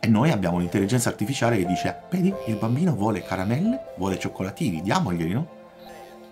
e 0.00 0.08
noi 0.08 0.32
abbiamo 0.32 0.56
un'intelligenza 0.56 1.10
artificiale 1.10 1.58
che 1.58 1.66
dice, 1.66 2.00
vedi, 2.10 2.34
il 2.46 2.56
bambino 2.56 2.92
vuole 2.92 3.22
caramelle, 3.22 3.92
vuole 3.98 4.18
cioccolatini, 4.18 4.82
diamoglieli, 4.82 5.32
no? 5.32 5.58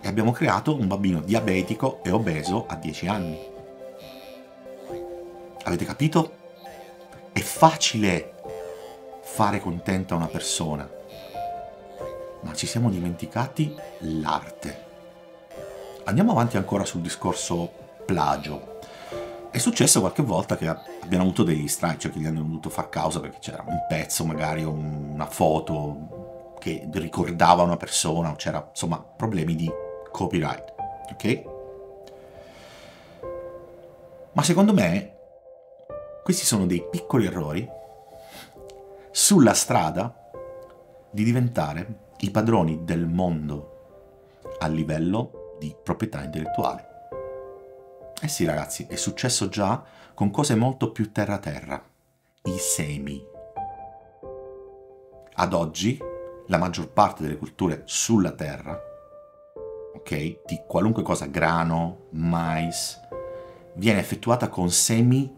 E 0.01 0.07
abbiamo 0.07 0.31
creato 0.31 0.75
un 0.75 0.87
bambino 0.87 1.21
diabetico 1.21 2.01
e 2.03 2.11
obeso 2.11 2.65
a 2.67 2.75
10 2.75 3.07
anni. 3.07 3.39
Avete 5.63 5.85
capito? 5.85 6.33
È 7.31 7.39
facile 7.39 8.33
fare 9.21 9.59
contenta 9.59 10.15
una 10.15 10.27
persona, 10.27 10.89
ma 12.41 12.53
ci 12.53 12.65
siamo 12.65 12.89
dimenticati 12.89 13.75
l'arte. 13.99 14.87
Andiamo 16.05 16.31
avanti 16.31 16.57
ancora 16.57 16.85
sul 16.85 17.01
discorso 17.01 17.71
plagio. 18.05 18.79
È 19.51 19.57
successo 19.57 19.99
qualche 19.99 20.23
volta 20.23 20.57
che 20.57 20.67
abbiano 20.67 21.23
avuto 21.23 21.43
degli 21.43 21.67
strike, 21.67 21.99
cioè 21.99 22.11
che 22.11 22.19
gli 22.19 22.25
hanno 22.25 22.41
dovuto 22.41 22.69
far 22.69 22.89
causa 22.89 23.19
perché 23.19 23.39
c'era 23.39 23.63
un 23.67 23.85
pezzo, 23.87 24.25
magari 24.25 24.63
una 24.63 25.27
foto 25.27 26.55
che 26.59 26.87
ricordava 26.93 27.63
una 27.63 27.77
persona, 27.77 28.31
o 28.31 28.35
c'era 28.35 28.65
insomma 28.69 28.97
problemi 28.99 29.55
di 29.55 29.71
copyright, 30.19 30.73
ok? 31.11 31.43
Ma 34.33 34.43
secondo 34.43 34.73
me 34.73 35.15
questi 36.23 36.43
sono 36.43 36.65
dei 36.65 36.85
piccoli 36.89 37.25
errori 37.25 37.65
sulla 39.11 39.53
strada 39.53 40.29
di 41.09 41.23
diventare 41.23 42.07
i 42.19 42.31
padroni 42.31 42.83
del 42.83 43.07
mondo 43.07 43.77
a 44.59 44.67
livello 44.67 45.55
di 45.57 45.73
proprietà 45.81 46.21
intellettuale. 46.21 46.87
Eh 48.21 48.27
sì 48.27 48.43
ragazzi, 48.43 48.87
è 48.89 48.97
successo 48.97 49.47
già 49.47 49.81
con 50.13 50.31
cose 50.31 50.53
molto 50.55 50.91
più 50.91 51.13
terra-terra. 51.13 51.81
I 52.43 52.57
semi. 52.57 53.25
Ad 55.35 55.53
oggi 55.53 55.97
la 56.47 56.57
maggior 56.57 56.89
parte 56.91 57.23
delle 57.23 57.37
culture 57.37 57.83
sulla 57.85 58.31
Terra, 58.31 58.88
ok, 59.93 60.45
di 60.45 60.61
qualunque 60.67 61.03
cosa, 61.03 61.25
grano, 61.25 62.07
mais, 62.11 62.99
viene 63.73 63.99
effettuata 63.99 64.49
con 64.49 64.69
semi 64.69 65.37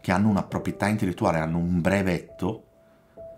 che 0.00 0.12
hanno 0.12 0.28
una 0.28 0.42
proprietà 0.42 0.88
intellettuale, 0.88 1.38
hanno 1.38 1.58
un 1.58 1.80
brevetto 1.80 2.64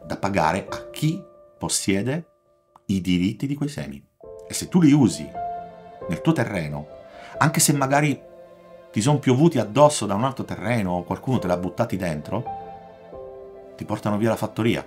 da 0.05 0.17
pagare 0.17 0.67
a 0.69 0.91
chi 0.91 1.23
possiede 1.59 2.29
i 2.87 3.01
diritti 3.01 3.47
di 3.47 3.55
quei 3.55 3.69
semi. 3.69 4.03
E 4.47 4.53
se 4.55 4.69
tu 4.69 4.81
li 4.81 4.93
usi 4.93 5.29
nel 6.09 6.21
tuo 6.21 6.33
terreno, 6.33 6.87
anche 7.39 7.61
se 7.61 7.73
magari 7.73 8.21
ti 8.91 9.01
sono 9.01 9.19
piovuti 9.19 9.59
addosso 9.59 10.07
da 10.07 10.15
un 10.15 10.25
altro 10.25 10.45
terreno 10.45 10.93
o 10.93 11.05
qualcuno 11.05 11.39
te 11.39 11.47
l'ha 11.47 11.57
buttati 11.57 11.97
dentro, 11.97 12.45
ti 13.77 13.85
portano 13.85 14.19
via 14.19 14.31
la 14.31 14.37
fattoria. 14.37 14.87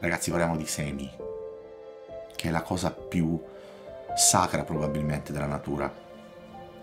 Ragazzi, 0.00 0.30
parliamo 0.30 0.56
di 0.56 0.66
semi, 0.66 1.10
che 2.38 2.46
è 2.46 2.50
la 2.52 2.62
cosa 2.62 2.92
più 2.92 3.36
sacra 4.14 4.62
probabilmente 4.62 5.32
della 5.32 5.46
natura. 5.46 5.92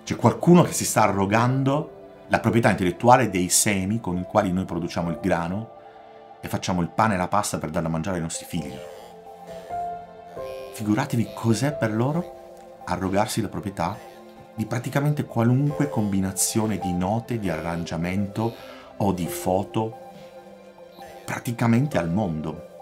C'è 0.04 0.18
qualcuno 0.18 0.64
che 0.64 0.74
si 0.74 0.84
sta 0.84 1.04
arrogando 1.04 2.24
la 2.28 2.42
proprietà 2.42 2.72
intellettuale 2.72 3.30
dei 3.30 3.48
semi 3.48 4.02
con 4.02 4.18
i 4.18 4.24
quali 4.24 4.52
noi 4.52 4.66
produciamo 4.66 5.10
il 5.12 5.20
grano 5.22 5.70
e 6.42 6.50
facciamo 6.50 6.82
il 6.82 6.90
pane 6.90 7.14
e 7.14 7.18
la 7.18 7.30
pasta 7.30 7.58
per 7.58 7.70
darla 7.70 7.88
a 7.88 7.92
mangiare 7.92 8.18
ai 8.18 8.22
nostri 8.22 8.46
figli. 8.46 8.78
Figuratevi 10.74 11.30
cos'è 11.34 11.72
per 11.72 11.94
loro 11.94 12.82
arrogarsi 12.84 13.40
la 13.40 13.48
proprietà 13.48 13.98
di 14.54 14.66
praticamente 14.66 15.24
qualunque 15.24 15.90
combinazione 15.90 16.80
di 16.80 16.92
note, 16.92 17.40
di 17.40 17.50
arrangiamento 17.50 18.54
o 18.98 19.14
di 19.14 19.28
foto 19.28 20.00
praticamente 21.24 21.98
al 21.98 22.10
mondo. 22.10 22.75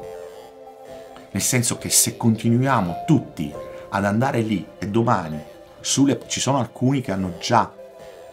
Nel 1.33 1.41
senso 1.41 1.79
che 1.79 1.89
se 1.89 2.15
continuiamo 2.15 3.03
tutti 3.05 3.51
ad 3.89 4.05
andare 4.05 4.41
lì 4.41 4.65
e 4.77 4.87
domani 4.87 5.41
sulle, 5.79 6.19
ci 6.27 6.39
sono 6.39 6.59
alcuni 6.59 7.01
che 7.01 7.11
hanno 7.11 7.37
già 7.39 7.73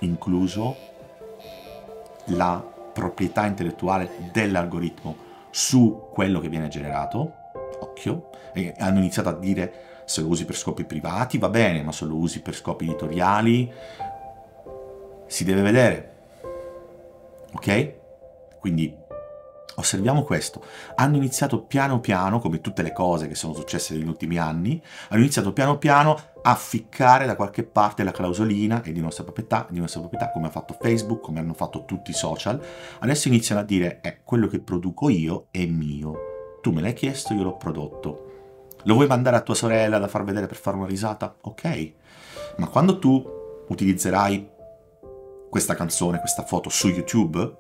incluso 0.01 0.77
la 2.27 2.63
proprietà 2.93 3.47
intellettuale 3.47 4.31
dell'algoritmo 4.33 5.17
su 5.51 6.09
quello 6.13 6.41
che 6.41 6.49
viene 6.49 6.69
generato, 6.69 7.33
occhio, 7.81 8.31
e 8.53 8.75
hanno 8.79 8.99
iniziato 8.99 9.31
a 9.31 9.35
dire 9.35 10.03
se 10.05 10.21
lo 10.21 10.29
usi 10.29 10.45
per 10.45 10.57
scopi 10.57 10.85
privati 10.85 11.39
va 11.39 11.49
bene, 11.49 11.83
ma 11.83 11.93
se 11.93 12.05
lo 12.05 12.17
usi 12.17 12.43
per 12.43 12.55
scopi 12.55 12.85
editoriali 12.85 13.73
si 15.27 15.45
deve 15.45 15.63
vedere. 15.63 16.13
Ok? 17.55 17.95
Quindi 18.59 18.95
osserviamo 19.77 20.23
questo. 20.23 20.63
Hanno 20.97 21.17
iniziato 21.17 21.63
piano 21.63 22.01
piano, 22.01 22.39
come 22.41 22.61
tutte 22.61 22.83
le 22.83 22.93
cose 22.93 23.29
che 23.29 23.35
sono 23.35 23.55
successe 23.55 23.95
negli 23.95 24.07
ultimi 24.07 24.39
anni, 24.39 24.83
hanno 25.09 25.21
iniziato 25.21 25.53
piano 25.53 25.79
piano 25.79 26.19
a 26.43 26.55
ficcare 26.55 27.27
da 27.27 27.37
qualche 27.37 27.63
parte 27.65 28.03
la 28.03 28.13
clausolina 28.13 28.83
è 28.83 28.93
di 28.93 29.01
nostra 29.01 29.25
proprietà, 29.25 29.67
di 29.71 29.79
nostra 29.79 30.01
proprietà, 30.01 30.31
come 30.31 30.47
ha 30.47 30.51
fatto 30.51 30.77
Facebook, 30.81 31.21
come 31.21 31.41
hanno 31.41 31.55
fatto 31.55 31.85
tutti 31.85 32.11
i 32.11 32.15
social. 32.15 32.61
Adesso 33.01 33.29
iniziano 33.29 33.61
a 33.61 33.65
dire, 33.65 34.01
eh, 34.03 34.21
quello 34.25 34.47
che 34.47 34.61
produco 34.61 35.09
io 35.09 35.47
è 35.51 35.65
mio. 35.67 36.15
Tu 36.63 36.73
me 36.73 36.81
l'hai 36.81 36.95
chiesto, 36.95 37.35
io 37.35 37.43
l'ho 37.43 37.57
prodotto. 37.57 38.27
Lo 38.85 38.95
vuoi 38.95 39.07
mandare 39.07 39.37
a 39.37 39.41
tua 39.43 39.55
sorella 39.55 39.99
da 39.99 40.09
far 40.09 40.25
vedere 40.25 40.47
per 40.47 40.57
fare 40.57 40.77
una 40.77 40.87
risata? 40.87 41.37
Ok. 41.43 41.93
Ma 42.57 42.69
quando 42.69 42.99
tu 42.99 43.39
utilizzerai 43.69 44.49
questa 45.51 45.75
canzone, 45.75 46.21
questa 46.21 46.45
foto 46.45 46.71
su 46.71 46.89
YouTube, 46.89 47.60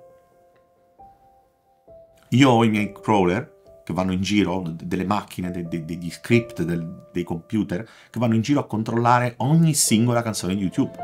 io 2.30 2.50
ho 2.50 2.64
i 2.64 2.68
miei 2.68 2.92
crawler 2.92 3.58
che 3.82 3.92
vanno 3.92 4.12
in 4.12 4.22
giro, 4.22 4.62
delle 4.66 5.04
macchine, 5.04 5.50
de, 5.50 5.66
de, 5.66 5.84
degli 5.84 6.10
script, 6.10 6.62
del, 6.62 7.08
dei 7.10 7.24
computer, 7.24 7.84
che 8.08 8.18
vanno 8.20 8.34
in 8.34 8.42
giro 8.42 8.60
a 8.60 8.66
controllare 8.66 9.34
ogni 9.38 9.74
singola 9.74 10.22
canzone 10.22 10.54
di 10.54 10.60
YouTube. 10.60 10.96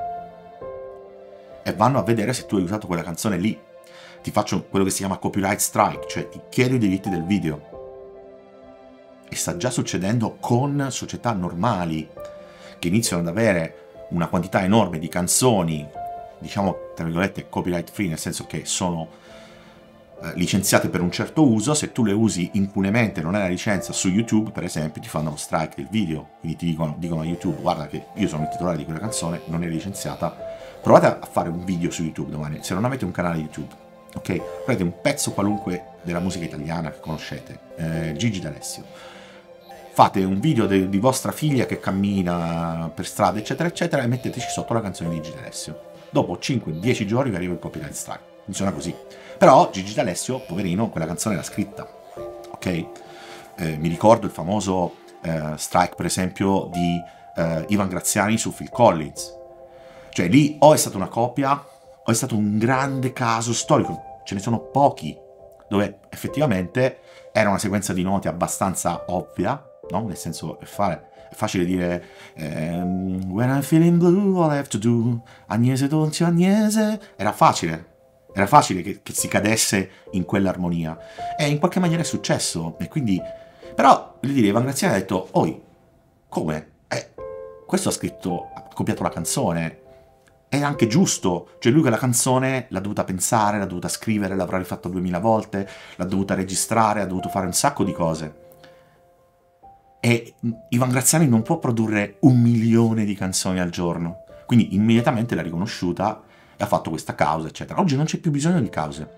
E 1.64 1.72
vanno 1.72 1.98
a 1.98 2.04
vedere 2.04 2.32
se 2.32 2.46
tu 2.46 2.56
hai 2.56 2.62
usato 2.62 2.86
quella 2.86 3.02
canzone 3.02 3.38
lì. 3.38 3.58
Ti 4.22 4.30
faccio 4.30 4.66
quello 4.66 4.84
che 4.84 4.92
si 4.92 4.98
chiama 4.98 5.18
copyright 5.18 5.58
strike, 5.58 6.06
cioè 6.06 6.28
ti 6.28 6.40
chiedo 6.48 6.76
i 6.76 6.78
diritti 6.78 7.08
del 7.08 7.24
video. 7.24 7.74
E 9.28 9.34
sta 9.34 9.56
già 9.56 9.70
succedendo 9.70 10.36
con 10.38 10.86
società 10.90 11.32
normali 11.32 12.08
che 12.78 12.86
iniziano 12.86 13.22
ad 13.22 13.28
avere 13.28 14.06
una 14.10 14.28
quantità 14.28 14.62
enorme 14.62 15.00
di 15.00 15.08
canzoni, 15.08 15.84
diciamo 16.38 16.92
tra 16.94 17.04
virgolette 17.04 17.48
copyright 17.48 17.90
free, 17.90 18.08
nel 18.08 18.18
senso 18.18 18.46
che 18.46 18.64
sono 18.64 19.24
licenziate 20.34 20.88
per 20.88 21.00
un 21.00 21.10
certo 21.10 21.46
uso, 21.46 21.74
se 21.74 21.92
tu 21.92 22.04
le 22.04 22.12
usi 22.12 22.50
impunemente, 22.54 23.20
non 23.20 23.34
hai 23.34 23.42
la 23.42 23.48
licenza 23.48 23.92
su 23.92 24.08
YouTube, 24.08 24.50
per 24.50 24.64
esempio, 24.64 25.00
ti 25.00 25.08
fanno 25.08 25.30
lo 25.30 25.36
strike 25.36 25.74
del 25.76 25.88
video. 25.90 26.28
Quindi 26.40 26.58
ti 26.58 26.66
dicono, 26.66 26.94
dicono 26.98 27.20
a 27.20 27.24
YouTube, 27.24 27.60
guarda 27.60 27.86
che 27.86 28.06
io 28.14 28.28
sono 28.28 28.44
il 28.44 28.48
titolare 28.48 28.76
di 28.76 28.84
quella 28.84 28.98
canzone, 28.98 29.42
non 29.46 29.62
è 29.62 29.68
licenziata. 29.68 30.34
Provate 30.82 31.06
a 31.06 31.28
fare 31.30 31.48
un 31.48 31.64
video 31.64 31.90
su 31.90 32.02
YouTube 32.02 32.30
domani, 32.30 32.58
se 32.62 32.74
non 32.74 32.84
avete 32.84 33.04
un 33.04 33.10
canale 33.10 33.38
YouTube, 33.38 33.74
ok? 34.14 34.64
Prendete 34.64 34.82
un 34.82 35.00
pezzo 35.00 35.32
qualunque 35.32 35.84
della 36.02 36.20
musica 36.20 36.44
italiana 36.44 36.90
che 36.90 37.00
conoscete, 37.00 37.58
eh, 37.76 38.14
Gigi 38.16 38.40
D'Alessio. 38.40 38.84
Fate 39.92 40.22
un 40.24 40.40
video 40.40 40.66
de- 40.66 40.88
di 40.88 40.98
vostra 40.98 41.32
figlia 41.32 41.64
che 41.66 41.80
cammina 41.80 42.90
per 42.94 43.06
strada, 43.06 43.38
eccetera, 43.38 43.68
eccetera, 43.68 44.02
e 44.02 44.06
metteteci 44.06 44.48
sotto 44.48 44.74
la 44.74 44.82
canzone 44.82 45.10
di 45.10 45.20
Gigi 45.20 45.36
D'Alessio. 45.36 45.80
Dopo 46.10 46.38
5-10 46.38 47.06
giorni 47.06 47.30
vi 47.30 47.36
arriva 47.36 47.54
il 47.54 47.58
copyright 47.58 47.94
strike. 47.94 48.35
Funziona 48.46 48.72
così. 48.72 48.94
Però 49.36 49.70
Gigi 49.70 49.92
D'Alessio, 49.92 50.38
poverino, 50.38 50.88
quella 50.88 51.06
canzone 51.06 51.34
l'ha 51.34 51.42
scritta, 51.42 51.86
ok? 52.52 52.66
Eh, 53.56 53.76
mi 53.76 53.88
ricordo 53.88 54.26
il 54.26 54.32
famoso 54.32 54.94
eh, 55.22 55.52
strike, 55.56 55.94
per 55.96 56.06
esempio, 56.06 56.70
di 56.72 57.02
eh, 57.36 57.64
Ivan 57.68 57.88
Graziani 57.88 58.38
su 58.38 58.54
Phil 58.54 58.70
Collins. 58.70 59.34
Cioè 60.10 60.28
lì 60.28 60.56
o 60.60 60.72
è 60.72 60.76
stata 60.76 60.96
una 60.96 61.08
copia 61.08 61.62
o 62.04 62.10
è 62.10 62.14
stato 62.14 62.36
un 62.36 62.56
grande 62.56 63.12
caso 63.12 63.52
storico, 63.52 64.20
ce 64.24 64.34
ne 64.34 64.40
sono 64.40 64.60
pochi, 64.60 65.14
dove 65.68 65.98
effettivamente 66.08 67.00
era 67.32 67.48
una 67.48 67.58
sequenza 67.58 67.92
di 67.92 68.02
note 68.02 68.28
abbastanza 68.28 69.04
ovvia, 69.08 69.62
no? 69.90 70.06
Nel 70.06 70.16
senso, 70.16 70.60
è, 70.60 70.64
fare, 70.64 71.10
è 71.30 71.34
facile 71.34 71.64
dire 71.64 72.04
ehm, 72.34 73.24
When 73.30 73.50
I'm 73.50 73.62
feeling 73.62 73.98
blue, 73.98 74.40
all 74.40 74.52
I 74.52 74.58
have 74.58 74.68
to 74.68 74.78
do 74.78 75.20
Agnese 75.48 75.88
dolce 75.88 76.24
Agnese, 76.24 77.00
era 77.16 77.32
facile, 77.32 77.95
era 78.36 78.46
facile 78.46 78.82
che, 78.82 79.00
che 79.02 79.14
si 79.14 79.28
cadesse 79.28 79.90
in 80.10 80.26
quell'armonia. 80.26 80.98
E 81.38 81.48
in 81.48 81.58
qualche 81.58 81.80
maniera 81.80 82.02
è 82.02 82.04
successo. 82.04 82.76
E 82.78 82.86
quindi... 82.86 83.18
Però, 83.74 84.18
voglio 84.20 84.34
dire, 84.34 84.48
Ivan 84.48 84.64
Graziani 84.64 84.94
ha 84.94 84.98
detto, 84.98 85.28
oi, 85.32 85.58
come? 86.28 86.70
Eh, 86.86 87.14
questo 87.66 87.88
ha 87.88 87.92
scritto, 87.92 88.50
ha 88.54 88.68
copiato 88.74 89.02
la 89.02 89.08
canzone. 89.08 89.80
È 90.50 90.60
anche 90.60 90.86
giusto. 90.86 91.52
Cioè 91.58 91.72
lui 91.72 91.80
quella 91.80 91.96
canzone 91.96 92.66
l'ha 92.68 92.80
dovuta 92.80 93.04
pensare, 93.04 93.56
l'ha 93.56 93.64
dovuta 93.64 93.88
scrivere, 93.88 94.36
l'avrà 94.36 94.58
rifatta 94.58 94.90
duemila 94.90 95.18
volte, 95.18 95.66
l'ha 95.96 96.04
dovuta 96.04 96.34
registrare, 96.34 97.00
ha 97.00 97.06
dovuto 97.06 97.30
fare 97.30 97.46
un 97.46 97.54
sacco 97.54 97.84
di 97.84 97.92
cose. 97.92 98.44
E 99.98 100.34
Ivan 100.68 100.90
Graziani 100.90 101.26
non 101.26 101.40
può 101.40 101.58
produrre 101.58 102.18
un 102.20 102.38
milione 102.38 103.06
di 103.06 103.14
canzoni 103.14 103.60
al 103.60 103.70
giorno. 103.70 104.24
Quindi 104.44 104.74
immediatamente 104.74 105.34
l'ha 105.34 105.40
riconosciuta 105.40 106.22
e 106.56 106.64
ha 106.64 106.66
fatto 106.66 106.90
questa 106.90 107.14
causa, 107.14 107.48
eccetera. 107.48 107.80
Oggi 107.80 107.96
non 107.96 108.06
c'è 108.06 108.18
più 108.18 108.30
bisogno 108.30 108.60
di 108.60 108.68
cause. 108.68 109.08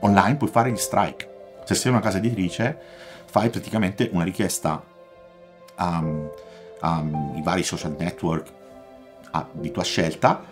Online 0.00 0.36
puoi 0.36 0.50
fare 0.50 0.70
gli 0.70 0.76
strike. 0.76 1.34
Se 1.64 1.74
sei 1.74 1.90
una 1.90 2.00
casa 2.00 2.18
editrice, 2.18 2.78
fai 3.26 3.50
praticamente 3.50 4.08
una 4.12 4.24
richiesta 4.24 4.82
ai 5.76 7.42
vari 7.42 7.62
social 7.62 7.96
network 7.98 8.52
a, 9.32 9.46
di 9.52 9.70
tua 9.70 9.82
scelta, 9.82 10.42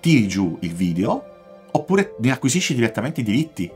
tiri 0.00 0.28
giù 0.28 0.56
il 0.60 0.74
video, 0.74 1.32
oppure 1.70 2.14
ne 2.20 2.30
acquisisci 2.30 2.74
direttamente 2.74 3.20
i 3.20 3.24
diritti. 3.24 3.70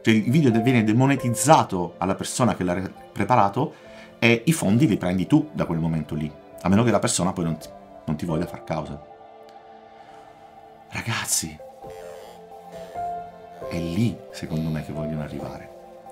Cioè 0.00 0.14
il 0.14 0.30
video 0.30 0.50
viene 0.62 0.84
demonetizzato 0.84 1.94
alla 1.98 2.14
persona 2.14 2.54
che 2.54 2.64
l'ha 2.64 2.80
preparato 3.12 3.74
e 4.18 4.42
i 4.46 4.52
fondi 4.52 4.86
li 4.86 4.96
prendi 4.96 5.26
tu 5.26 5.50
da 5.52 5.64
quel 5.64 5.78
momento 5.78 6.14
lì, 6.14 6.30
a 6.62 6.68
meno 6.68 6.84
che 6.84 6.90
la 6.90 6.98
persona 6.98 7.32
poi 7.32 7.44
non 7.44 7.58
ti, 7.58 7.68
non 8.06 8.16
ti 8.16 8.24
voglia 8.24 8.46
far 8.46 8.64
causa. 8.64 9.12
Ragazzi, 10.94 11.58
è 13.68 13.76
lì 13.76 14.16
secondo 14.30 14.70
me 14.70 14.84
che 14.84 14.92
vogliono 14.92 15.22
arrivare. 15.22 15.68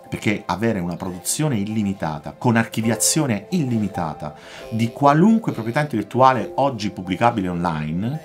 Perché 0.08 0.42
avere 0.44 0.80
una 0.80 0.96
produzione 0.96 1.56
illimitata, 1.56 2.34
con 2.36 2.56
archiviazione 2.56 3.46
illimitata, 3.50 4.34
di 4.70 4.90
qualunque 4.90 5.52
proprietà 5.52 5.82
intellettuale 5.82 6.50
oggi 6.56 6.90
pubblicabile 6.90 7.46
online, 7.46 8.20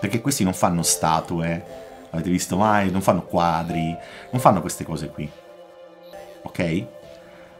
perché 0.00 0.22
questi 0.22 0.42
non 0.42 0.54
fanno 0.54 0.82
statue, 0.82 1.62
avete 2.10 2.30
visto 2.30 2.56
mai? 2.56 2.90
Non 2.90 3.02
fanno 3.02 3.24
quadri, 3.24 3.94
non 4.30 4.40
fanno 4.40 4.62
queste 4.62 4.84
cose 4.84 5.10
qui. 5.10 5.30
Ok? 6.44 6.86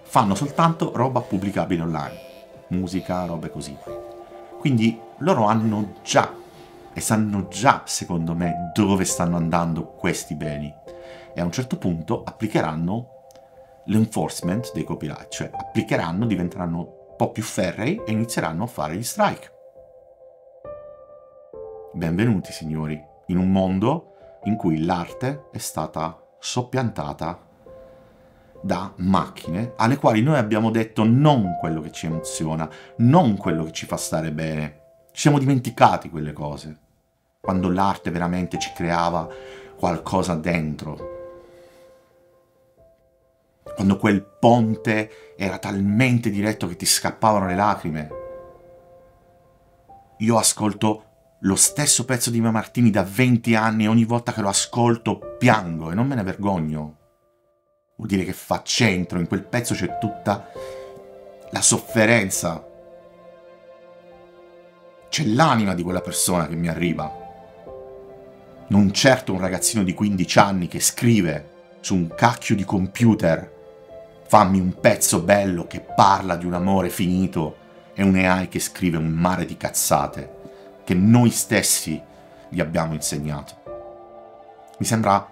Fanno 0.05 0.35
soltanto 0.35 0.93
roba 0.95 1.21
pubblicabile 1.21 1.83
online. 1.83 2.19
Musica, 2.69 3.27
robe 3.27 3.51
così. 3.51 3.77
Quindi 4.59 4.99
loro 5.19 5.45
hanno 5.45 5.97
già 6.03 6.47
e 6.99 7.01
sanno 7.01 7.47
già, 7.47 7.83
secondo 7.85 8.35
me, 8.35 8.73
dove 8.75 9.05
stanno 9.05 9.37
andando 9.37 9.87
questi 9.87 10.35
beni. 10.35 10.75
E 11.33 11.41
a 11.41 11.45
un 11.45 11.53
certo 11.53 11.79
punto 11.79 12.25
applicheranno 12.25 13.27
l'enforcement 13.87 14.73
dei 14.73 14.83
copyright, 14.83 15.29
cioè 15.29 15.49
applicheranno, 15.53 16.27
diventeranno 16.27 16.79
un 16.79 17.17
po' 17.17 17.31
più 17.31 17.45
ferrei 17.45 18.03
e 18.05 18.11
inizieranno 18.11 18.65
a 18.65 18.67
fare 18.67 18.97
gli 18.97 19.05
strike. 19.05 19.53
Benvenuti, 21.93 22.51
signori, 22.51 23.01
in 23.27 23.39
un 23.39 23.53
mondo 23.53 24.15
in 24.45 24.57
cui 24.57 24.85
l'arte 24.85 25.45
è 25.53 25.59
stata 25.59 26.21
soppiantata 26.41 27.47
da 28.61 28.93
macchine 28.97 29.75
alle 29.77 29.99
quali 29.99 30.21
noi 30.21 30.37
abbiamo 30.37 30.71
detto 30.73 31.05
non 31.05 31.59
quello 31.61 31.81
che 31.81 31.93
ci 31.93 32.07
emoziona, 32.07 32.69
non 32.97 33.37
quello 33.37 33.63
che 33.63 33.73
ci 33.73 33.87
fa 33.87 33.97
stare 33.97 34.33
bene. 34.33 34.81
Ci 35.13 35.21
siamo 35.21 35.39
dimenticati 35.39 36.11
quelle 36.11 36.33
cose 36.33 36.87
quando 37.49 37.71
l'arte 37.71 38.11
veramente 38.11 38.59
ci 38.59 38.73
creava 38.75 39.27
qualcosa 39.79 40.35
dentro. 40.35 41.17
Quando 43.75 43.97
quel 43.97 44.23
ponte 44.23 45.35
era 45.35 45.57
talmente 45.57 46.29
diretto 46.29 46.69
che 46.69 46.77
ti 46.77 46.85
scappavano 46.85 47.47
le 47.47 47.55
lacrime. 47.55 48.09
Io 50.19 50.37
ascolto 50.37 51.05
lo 51.41 51.57
stesso 51.57 52.05
pezzo 52.05 52.29
di 52.29 52.39
Mia 52.39 52.51
Martini 52.51 52.91
da 52.91 53.03
20 53.03 53.55
anni 53.55 53.85
e 53.85 53.89
ogni 53.89 54.05
volta 54.05 54.35
che 54.35 54.43
lo 54.43 54.51
ascolto 54.51 55.37
piango 55.39 55.91
e 55.91 55.95
non 55.95 56.07
me 56.07 56.17
ne 56.17 56.25
vergogno. 56.25 56.97
Vuol 57.97 58.09
dire 58.09 58.25
che 58.25 58.35
fa 58.35 58.63
centro, 58.63 59.19
in 59.19 59.27
quel 59.27 59.45
pezzo 59.45 59.73
c'è 59.73 59.97
tutta 59.99 60.51
la 61.49 61.63
sofferenza. 61.63 62.63
C'è 65.09 65.25
l'anima 65.25 65.73
di 65.73 65.83
quella 65.83 66.03
persona 66.03 66.47
che 66.47 66.55
mi 66.55 66.69
arriva 66.69 67.18
non 68.69 68.93
certo 68.93 69.33
un 69.33 69.41
ragazzino 69.41 69.83
di 69.83 69.95
15 69.95 70.39
anni 70.39 70.69
che 70.69 70.81
scrive 70.81 71.57
su 71.81 71.95
un 71.95 72.15
cacchio 72.15 72.55
di 72.55 72.65
computer 72.65 73.57
fammi 74.27 74.61
un 74.61 74.79
pezzo 74.79 75.23
bello 75.23 75.67
che 75.67 75.81
parla 75.81 76.37
di 76.37 76.45
un 76.45 76.53
amore 76.53 76.91
finito 76.91 77.57
e 77.95 78.03
un 78.03 78.15
AI 78.15 78.49
che 78.49 78.61
scrive 78.61 78.99
un 78.99 79.09
mare 79.09 79.47
di 79.47 79.57
cazzate 79.57 80.37
che 80.85 80.95
noi 80.95 81.31
stessi 81.31 82.01
gli 82.49 82.61
abbiamo 82.61 82.95
insegnato. 82.95 83.57
Mi 84.79 84.87
sembra 84.87 85.27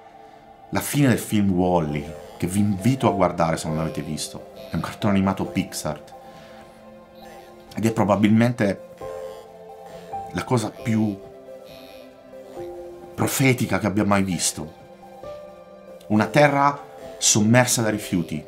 la 0.70 0.80
fine 0.80 1.08
del 1.08 1.18
film 1.18 1.50
Wally, 1.50 2.04
che 2.36 2.46
vi 2.46 2.58
invito 2.58 3.08
a 3.08 3.12
guardare 3.12 3.56
se 3.56 3.68
non 3.68 3.76
l'avete 3.76 4.02
visto. 4.02 4.52
È 4.70 4.74
un 4.74 4.80
cartone 4.80 5.14
animato 5.14 5.44
Pixar. 5.44 6.02
Ed 7.74 7.86
è 7.86 7.92
probabilmente 7.92 8.80
la 10.32 10.44
cosa 10.44 10.70
più 10.70 11.18
profetica 13.16 13.78
che 13.78 13.86
abbia 13.86 14.04
mai 14.04 14.22
visto. 14.22 14.84
Una 16.08 16.26
terra 16.26 16.78
sommersa 17.18 17.80
da 17.80 17.88
rifiuti. 17.88 18.44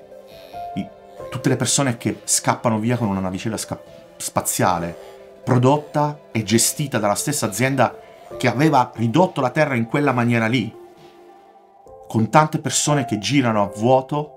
I, 0.75 0.87
tutte 1.31 1.49
le 1.49 1.57
persone 1.57 1.97
che 1.97 2.21
scappano 2.25 2.79
via 2.79 2.99
con 2.99 3.09
una 3.09 3.19
navicella 3.19 3.57
sca- 3.57 3.81
spaziale 4.19 5.17
prodotta 5.43 6.19
e 6.31 6.43
gestita 6.43 6.99
dalla 6.99 7.15
stessa 7.15 7.47
azienda 7.47 7.99
che 8.37 8.47
aveva 8.47 8.93
ridotto 8.95 9.41
la 9.41 9.49
Terra 9.49 9.75
in 9.75 9.87
quella 9.87 10.13
maniera 10.13 10.47
lì, 10.47 10.71
con 12.07 12.29
tante 12.29 12.59
persone 12.59 13.07
che 13.07 13.19
girano 13.19 13.63
a 13.63 13.73
vuoto 13.75 14.35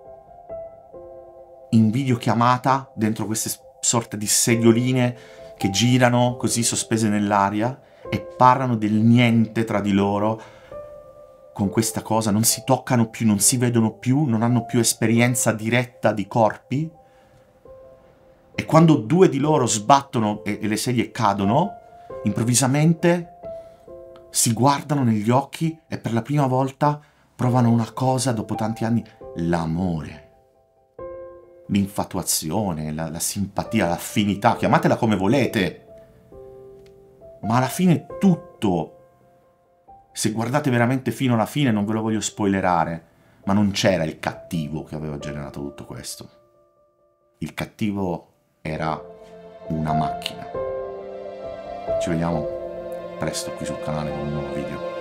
in 1.72 1.92
videochiamata 1.92 2.90
dentro 2.94 3.26
queste 3.26 3.52
sorte 3.82 4.18
di 4.18 4.28
seggioline 4.28 5.18
che 5.58 5.70
girano 5.70 6.38
così 6.38 6.64
sospese 6.64 7.10
nell'aria 7.10 7.78
e 8.14 8.20
parlano 8.20 8.76
del 8.76 8.92
niente 8.92 9.64
tra 9.64 9.80
di 9.80 9.94
loro 9.94 10.42
con 11.54 11.70
questa 11.70 12.02
cosa, 12.02 12.30
non 12.30 12.44
si 12.44 12.64
toccano 12.66 13.10
più, 13.10 13.26
non 13.26 13.40
si 13.40 13.56
vedono 13.56 13.94
più, 13.94 14.26
non 14.26 14.42
hanno 14.42 14.66
più 14.66 14.80
esperienza 14.80 15.54
diretta 15.54 16.12
di 16.12 16.28
corpi. 16.28 16.90
E 18.54 18.66
quando 18.66 18.96
due 18.96 19.30
di 19.30 19.38
loro 19.40 19.66
sbattono 19.66 20.44
e, 20.44 20.60
e 20.62 20.68
le 20.68 20.76
sedie 20.76 21.12
cadono, 21.12 21.72
improvvisamente 22.24 23.38
si 24.30 24.52
guardano 24.52 25.04
negli 25.04 25.30
occhi 25.30 25.78
e 25.88 25.98
per 25.98 26.12
la 26.12 26.22
prima 26.22 26.48
volta 26.48 27.00
provano 27.34 27.70
una 27.70 27.92
cosa 27.94 28.34
dopo 28.34 28.56
tanti 28.56 28.84
anni, 28.84 29.04
l'amore 29.36 30.28
l'infatuazione, 31.72 32.92
la, 32.92 33.10
la 33.10 33.20
simpatia, 33.20 33.88
l'affinità, 33.88 34.58
chiamatela 34.58 34.98
come 34.98 35.16
volete. 35.16 35.86
Ma 37.42 37.58
alla 37.58 37.68
fine 37.68 38.06
tutto, 38.20 38.98
se 40.12 40.32
guardate 40.32 40.70
veramente 40.70 41.12
fino 41.12 41.34
alla 41.34 41.46
fine, 41.46 41.72
non 41.72 41.86
ve 41.86 41.94
lo 41.94 42.02
voglio 42.02 42.22
spoilerare, 42.22 43.06
ma 43.46 43.54
non 43.54 43.72
c'era 43.72 44.04
il 44.04 44.20
cattivo 44.20 44.84
che 44.84 44.96
aveva 44.96 45.18
generato 45.18 45.60
tutto 45.60 45.86
questo. 45.86 46.30
Il 47.40 47.54
cattivo 47.54 48.34
era 48.62 49.02
una 49.70 49.94
macchina. 49.94 50.48
Ci 52.00 52.10
vediamo 52.10 52.48
presto 53.18 53.52
qui 53.52 53.66
sul 53.66 53.82
canale 53.82 54.12
con 54.12 54.20
un 54.20 54.34
nuovo 54.34 54.54
video. 54.54 55.01